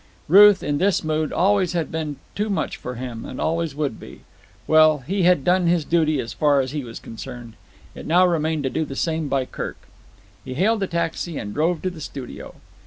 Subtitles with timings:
[0.27, 4.21] Ruth, in this mood, always had been too much for him, and always would be.
[4.65, 7.53] Well, he had done his duty as far as he was concerned.
[7.93, 9.77] It now remained to do the same by Kirk.
[10.43, 12.55] He hailed a taxi and drove to the studio.